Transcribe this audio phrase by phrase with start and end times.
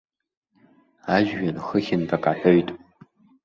[1.15, 2.69] Ажәҩан хыхьынтә ак аҳәоит.